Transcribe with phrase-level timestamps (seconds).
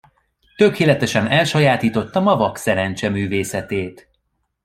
[0.55, 4.09] Tökéletesen elsajátítottam a vakszerencse művészetét.